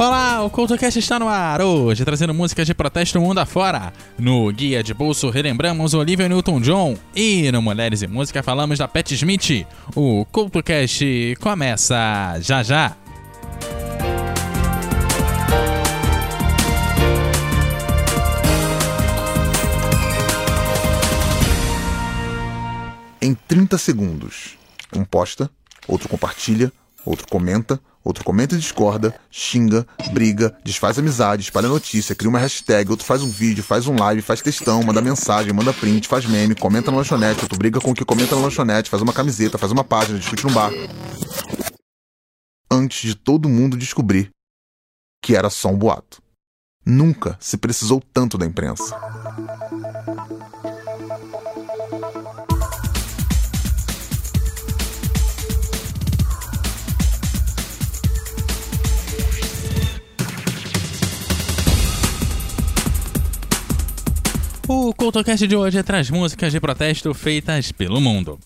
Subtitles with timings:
[0.00, 3.92] Olá, o CoutoCast está no ar, hoje trazendo músicas de protesto mundo afora.
[4.18, 9.10] No Guia de Bolso relembramos Olivia Newton-John e no Mulheres e Música falamos da Pat
[9.10, 9.66] Smith.
[9.94, 12.96] O CoutoCast começa já já.
[23.20, 24.56] Em 30 segundos,
[24.96, 25.50] um posta,
[25.86, 26.72] outro compartilha,
[27.04, 32.90] outro comenta, outro comenta e discorda, xinga, briga, desfaz amizade, espalha notícia, cria uma hashtag,
[32.90, 36.54] outro faz um vídeo, faz um live, faz textão, manda mensagem, manda print, faz meme,
[36.54, 39.72] comenta na lanchonete, outro briga com o que comenta na lanchonete, faz uma camiseta, faz
[39.72, 40.72] uma página, discute no bar.
[42.70, 44.30] Antes de todo mundo descobrir
[45.22, 46.22] que era só um boato.
[46.84, 48.96] Nunca se precisou tanto da imprensa.
[64.72, 68.38] O CoutoCast de hoje traz músicas de protesto feitas pelo mundo.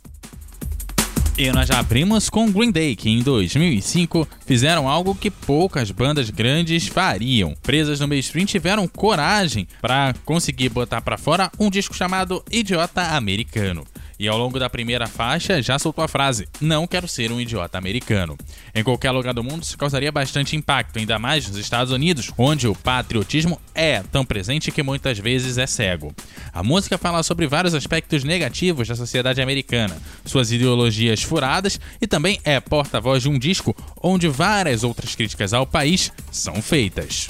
[1.37, 6.31] E nós já abrimos com Green Day, que em 2005 fizeram algo que poucas bandas
[6.31, 7.55] grandes fariam.
[7.63, 13.85] Presas no mainstream tiveram coragem para conseguir botar para fora um disco chamado Idiota Americano
[14.19, 17.79] e ao longo da primeira faixa já soltou a frase: Não quero ser um idiota
[17.79, 18.37] americano.
[18.75, 22.67] Em qualquer lugar do mundo isso causaria bastante impacto, ainda mais nos Estados Unidos, onde
[22.67, 26.15] o patriotismo é tão presente que muitas vezes é cego.
[26.53, 32.41] A música fala sobre vários aspectos negativos da sociedade americana, suas ideologias furadas e também
[32.45, 37.29] é porta-voz de um disco onde várias outras críticas ao país são feitas.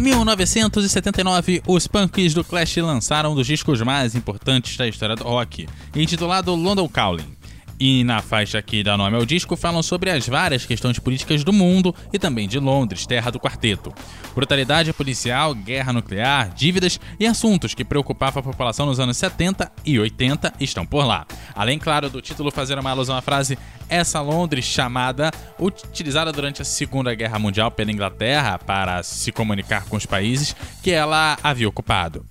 [0.00, 5.24] Em 1979, os punks do Clash lançaram um dos discos mais importantes da história do
[5.24, 7.36] rock, intitulado London Calling.
[7.80, 11.50] E na faixa que dá nome ao disco falam sobre as várias questões políticas do
[11.50, 13.90] mundo e também de Londres, terra do quarteto.
[14.34, 19.98] Brutalidade policial, guerra nuclear, dívidas e assuntos que preocupavam a população nos anos 70 e
[19.98, 21.26] 80 estão por lá.
[21.54, 26.66] Além, claro, do título fazer uma alusão à frase essa Londres chamada, utilizada durante a
[26.66, 32.26] Segunda Guerra Mundial pela Inglaterra para se comunicar com os países que ela havia ocupado.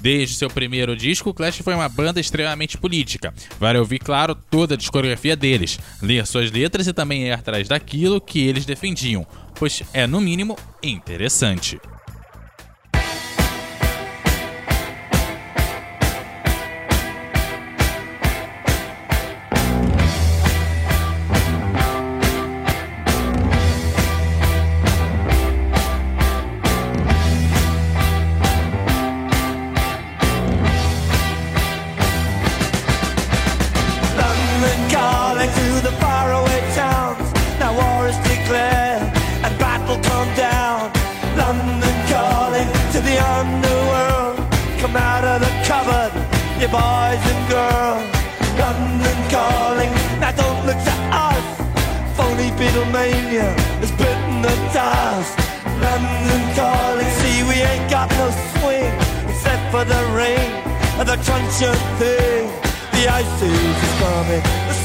[0.00, 3.34] Desde seu primeiro disco, Clash foi uma banda extremamente política.
[3.58, 8.20] Vale ouvir, claro, toda a discografia deles, ler suas letras e também ir atrás daquilo
[8.20, 11.78] que eles defendiam, pois é, no mínimo, interessante.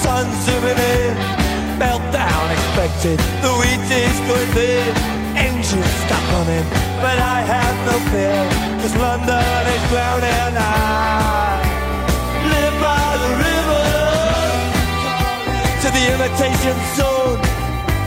[0.03, 1.13] Sun's zooming in.
[1.79, 4.91] Meltdown expected, the wheat is going thin.
[5.35, 6.67] Engines stop running,
[7.03, 8.39] but I have no fear,
[8.81, 10.85] cause London is drowning out.
[15.85, 17.37] to the imitation zone.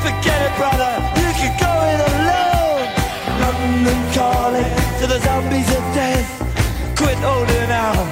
[0.03, 0.93] Forget it, brother,
[1.23, 2.83] you can go it alone.
[3.39, 6.29] London calling to the zombies of death.
[6.97, 8.09] Quit holding out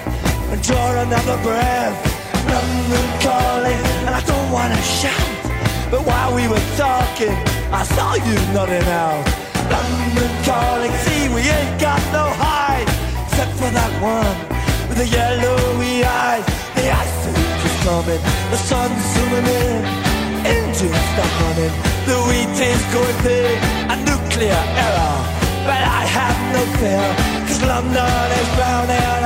[0.52, 2.15] and draw another breath.
[2.86, 5.30] London calling, and I don't wanna shout.
[5.90, 7.34] But while we were talking,
[7.72, 9.26] I saw you nodding out.
[9.74, 12.86] London calling, see we ain't got no hide,
[13.26, 14.38] except for that one
[14.86, 16.46] with the yellowy eyes.
[16.78, 17.26] The ice
[17.66, 18.22] is coming,
[18.54, 19.82] the sun's zooming in,
[20.46, 21.74] engines stop running,
[22.06, 23.58] the wheat is going big,
[23.90, 25.16] a nuclear error.
[25.66, 27.06] But I have no fear,
[27.48, 29.25] cause London is drowning.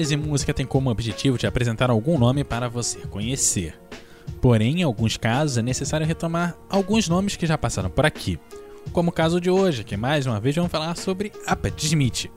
[0.00, 3.78] Mulheres e Música tem como objetivo de apresentar algum nome para você conhecer.
[4.40, 8.38] Porém, em alguns casos é necessário retomar alguns nomes que já passaram por aqui,
[8.92, 12.30] como o caso de hoje, que mais uma vez vamos falar sobre a Pat Smith.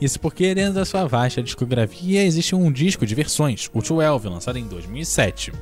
[0.00, 4.58] Isso porque dentro da sua vasta discografia existe um disco de versões, o 12, lançado
[4.58, 5.52] em 2007.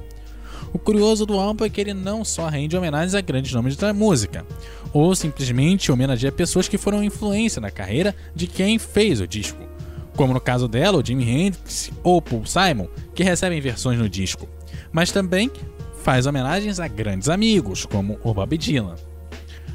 [0.73, 3.93] O curioso do álbum é que ele não só rende homenagens a grandes nomes da
[3.93, 4.47] música,
[4.91, 9.63] ou simplesmente homenageia pessoas que foram influência na carreira de quem fez o disco,
[10.17, 14.49] como no caso dela, o Jimi Hendrix ou Paul Simon, que recebem versões no disco,
[14.93, 15.51] mas também
[16.03, 18.97] faz homenagens a grandes amigos, como o Bob Dylan.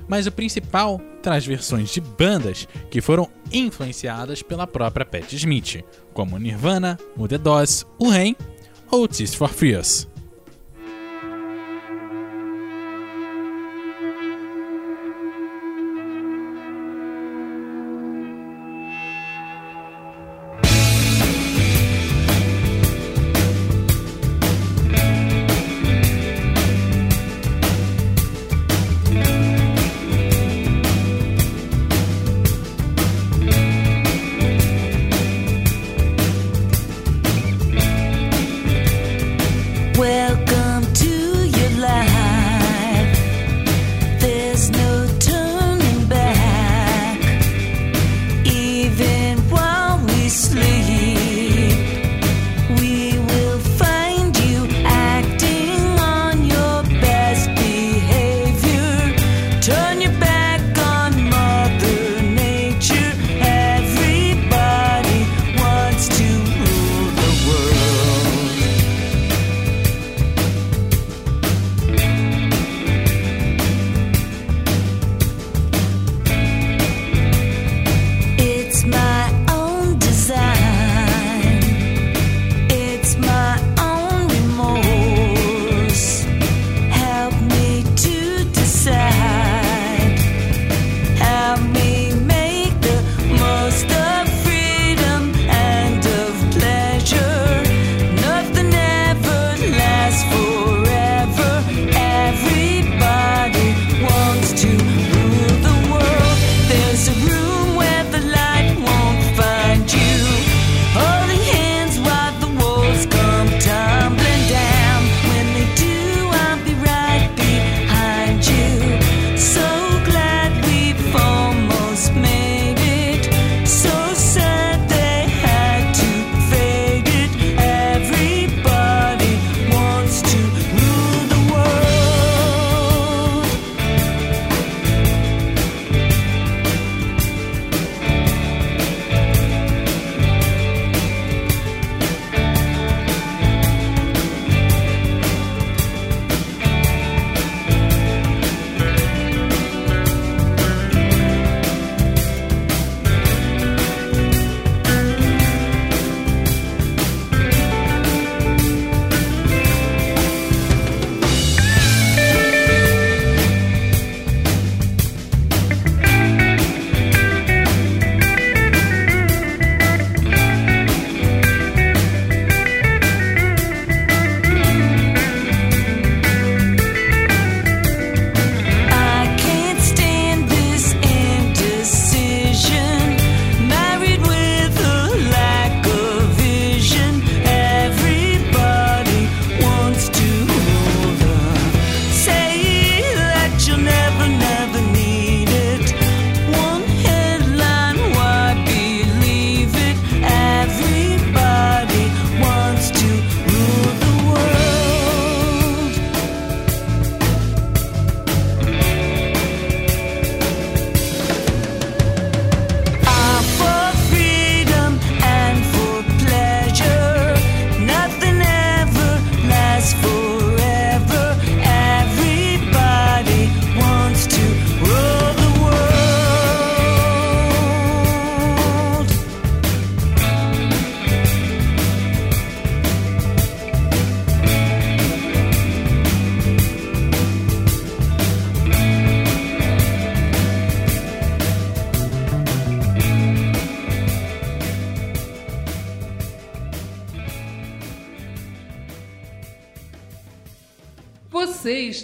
[0.07, 6.37] Mas o principal traz versões de bandas que foram influenciadas pela própria Pat Smith, como
[6.37, 8.35] Nirvana, o The Doors, o Rain
[8.89, 10.07] ou Tears for Fears.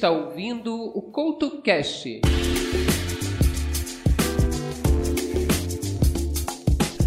[0.04, 2.20] Está ouvindo o Couto Cast.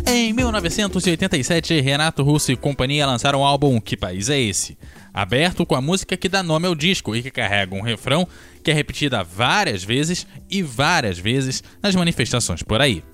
[0.08, 4.78] Em 1987, Renato Russo e companhia lançaram o álbum Que País é Esse?
[5.12, 8.26] Aberto com a música que dá nome ao disco e que carrega um refrão
[8.64, 13.04] que é repetida várias vezes e várias vezes nas manifestações por aí.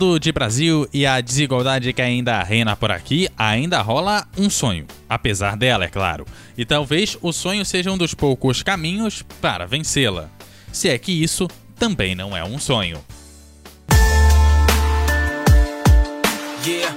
[0.00, 4.86] Falando de Brasil e a desigualdade que ainda reina por aqui, ainda rola um sonho.
[5.06, 6.24] Apesar dela, é claro.
[6.56, 10.30] E talvez o sonho seja um dos poucos caminhos para vencê-la.
[10.72, 11.46] Se é que isso
[11.78, 12.98] também não é um sonho.
[16.64, 16.96] Yeah.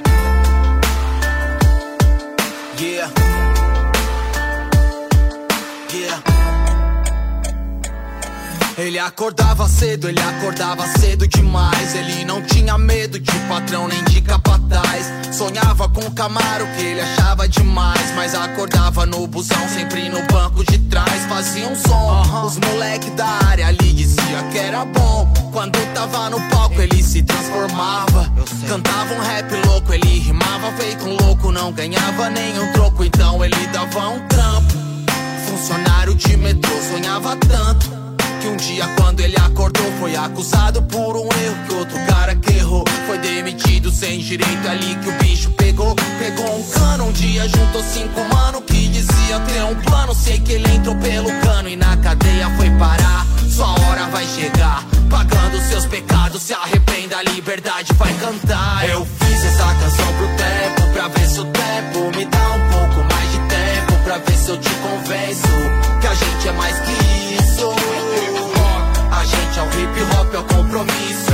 [2.80, 3.12] Yeah.
[5.94, 6.33] Yeah.
[8.76, 11.94] Ele acordava cedo, ele acordava cedo demais.
[11.94, 15.12] Ele não tinha medo de patrão nem de capataz.
[15.32, 18.12] Sonhava com o Camaro que ele achava demais.
[18.16, 21.24] Mas acordava no busão, sempre no banco de trás.
[21.30, 25.32] Fazia um som, os moleque da área ali dizia que era bom.
[25.52, 28.32] Quando tava no palco, ele se transformava.
[28.68, 31.52] Cantava um rap louco, ele rimava feito um louco.
[31.52, 34.74] Não ganhava nenhum troco, então ele dava um trampo.
[35.48, 38.03] Funcionário de metrô, sonhava tanto.
[38.44, 42.52] Que um dia quando ele acordou foi acusado por um erro que outro cara que
[42.52, 42.84] errou.
[43.08, 45.96] Foi demitido sem direito ali que o bicho pegou.
[46.20, 50.14] Pegou um cano, um dia juntou cinco mano Que dizia ter um plano.
[50.14, 53.26] Sei que ele entrou pelo cano e na cadeia foi parar.
[53.50, 54.84] Sua hora vai chegar.
[55.10, 58.90] Pagando seus pecados, se arrependa, a liberdade vai cantar.
[58.90, 63.14] Eu fiz essa canção pro tempo Pra ver se o tempo me dá um pouco
[63.14, 65.48] mais de tempo Pra ver se eu te convenço
[66.02, 67.43] Que a gente é mais que isso
[70.54, 71.33] compromisso.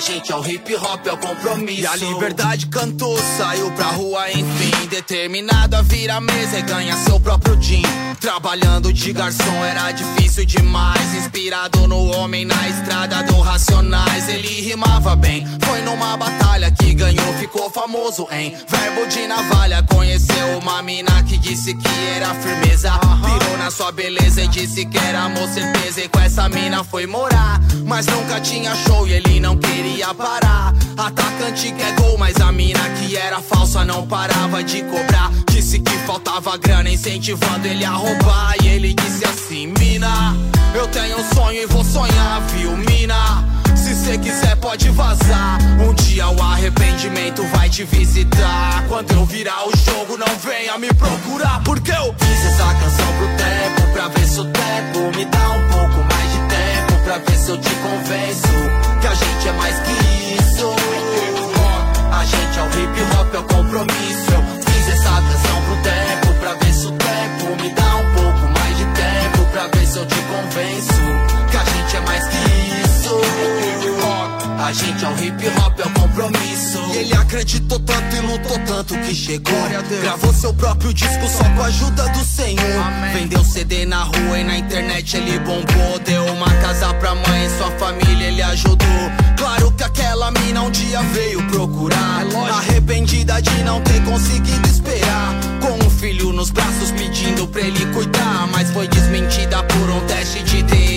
[0.00, 1.82] Gente é o hip hop, é o compromisso.
[1.82, 4.86] E a liberdade cantou, saiu pra rua, enfim.
[4.88, 7.82] Determinado a vir à mesa e ganhar seu próprio din.
[8.18, 11.14] Trabalhando de garçom era difícil demais.
[11.14, 14.28] Inspirado no homem na estrada do Racionais.
[14.28, 19.82] Ele rimava bem, foi numa batalha que ganhou, ficou famoso em verbo de navalha.
[19.82, 22.92] Conheceu uma mina que disse que era firmeza.
[22.98, 26.00] Pirou na sua beleza e disse que era amor, certeza.
[26.00, 27.60] E com essa mina foi morar.
[27.84, 30.74] Mas nunca tinha show e ele não queria parar.
[30.96, 35.30] Atacante quer gol, mas a mina que era falsa não parava de cobrar.
[35.50, 38.54] Disse que faltava grana, incentivando ele a roubar.
[38.62, 40.36] E ele disse assim: Mina,
[40.74, 43.44] eu tenho um sonho e vou sonhar, viu, mina?
[43.76, 45.58] Se cê quiser, pode vazar.
[45.80, 48.84] Um dia o arrependimento vai te visitar.
[48.88, 51.62] Quando eu virar o jogo, não venha me procurar.
[51.64, 55.68] Porque eu fiz essa canção pro tempo, pra ver se o tempo me dá um
[55.68, 56.39] pouco mais de.
[57.04, 58.48] Pra ver se eu te convenço
[59.00, 59.92] que a gente é mais que
[60.34, 60.74] isso.
[62.12, 64.30] A gente é o hip hop, é o compromisso.
[64.32, 68.58] Eu fiz essa canção pro tempo, pra ver se o tempo me dá um pouco
[68.58, 69.44] mais de tempo.
[69.52, 71.02] Pra ver se eu te convenço
[71.50, 73.20] que a gente é mais que isso.
[74.60, 76.78] A gente é o hip hop, é o compromisso.
[76.92, 79.54] E ele acreditou tanto e lutou tanto que chegou.
[80.02, 82.84] Gravou seu próprio disco só com a ajuda do Senhor.
[83.14, 85.98] Vendeu CD na rua e na internet ele bombou.
[86.04, 89.10] Deu uma casa pra mãe e sua família ele ajudou.
[89.38, 92.26] Claro que aquela mina um dia veio procurar.
[92.58, 95.34] Arrependida de não ter conseguido esperar.
[95.62, 98.46] Com um filho nos braços pedindo pra ele cuidar.
[98.52, 100.89] Mas foi desmentida por um teste de DNA.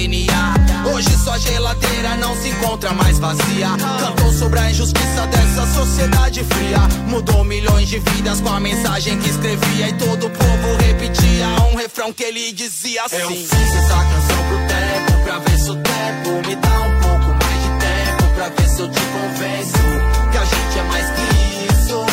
[1.43, 3.67] Geladeira não se encontra mais vazia.
[3.99, 6.79] Cantou sobre a injustiça dessa sociedade fria.
[7.07, 9.89] Mudou milhões de vidas com a mensagem que escrevia.
[9.89, 14.37] E todo o povo repetia um refrão que ele dizia assim: Eu fiz essa canção
[14.47, 18.33] pro tempo, pra ver se o tempo me dá um pouco mais de tempo.
[18.35, 19.83] Pra ver se eu te convenço
[20.31, 21.23] que a gente é mais que
[21.73, 22.05] isso.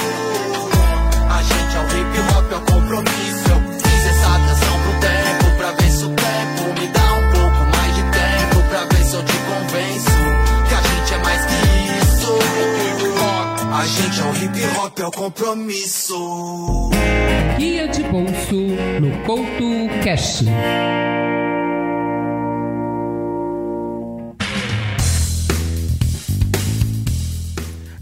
[1.30, 3.49] A gente é o hip hop, é o compromisso.
[13.90, 16.90] Gente é o hip hop, é o compromisso.
[17.58, 18.54] Guia de bolso
[19.00, 20.44] no Couto Cash.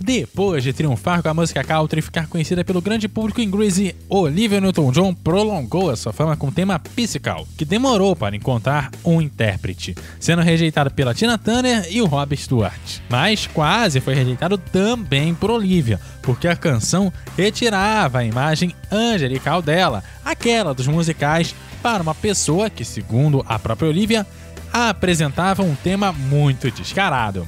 [0.08, 4.58] Depois de triunfar com a música country e ficar conhecida pelo grande público inglês, Olivia
[4.58, 9.94] Newton-John prolongou a sua fama com o tema Physical, que demorou para encontrar um intérprete,
[10.18, 13.00] sendo rejeitado pela Tina Turner e o Rob Stewart.
[13.10, 20.02] Mas quase foi rejeitado também por Olivia, porque a canção retirava a imagem angelical dela,
[20.24, 24.26] aquela dos musicais, para uma pessoa que, segundo a própria Olivia,
[24.72, 27.46] apresentava um tema muito descarado.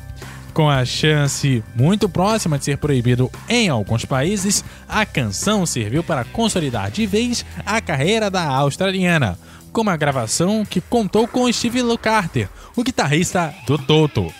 [0.53, 6.25] Com a chance muito próxima de ser proibido em alguns países, a canção serviu para
[6.25, 9.39] consolidar de vez a carreira da australiana,
[9.73, 14.40] com uma gravação que contou com Steve Lukather, o guitarrista do Toto.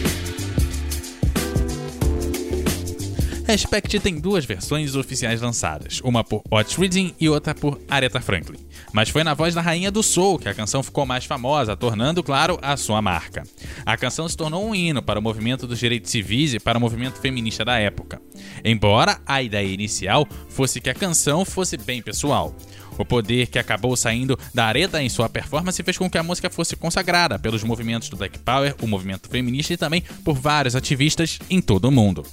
[3.51, 8.57] Respect tem duas versões oficiais lançadas, uma por Otis Redding e outra por Aretha Franklin.
[8.93, 12.23] Mas foi na voz da rainha do soul que a canção ficou mais famosa, tornando,
[12.23, 13.43] claro, a sua marca.
[13.85, 16.81] A canção se tornou um hino para o movimento dos direitos civis e para o
[16.81, 18.21] movimento feminista da época.
[18.63, 22.55] Embora a ideia inicial fosse que a canção fosse bem pessoal.
[22.97, 26.49] O poder que acabou saindo da Aretha em sua performance fez com que a música
[26.49, 31.37] fosse consagrada pelos movimentos do Black Power, o movimento feminista e também por vários ativistas
[31.49, 32.23] em todo o mundo.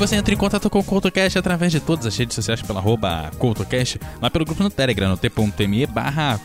[0.00, 3.30] Você entra em contato com o CoutoCast através de todas as redes sociais pela arroba
[3.38, 6.40] CoutoCast, lá pelo grupo no Telegram, no t.me barra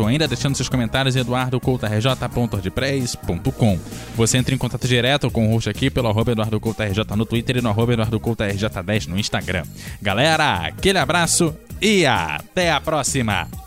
[0.00, 3.78] ou ainda deixando seus comentários em eduardocoutorj.ordpress.com.
[4.16, 7.60] Você entra em contato direto com o host aqui pelo arroba EduardoCoutoRJ no Twitter e
[7.60, 9.64] no arroba EduardoCoutoRJ10 no Instagram.
[10.00, 13.63] Galera, aquele abraço e até a próxima!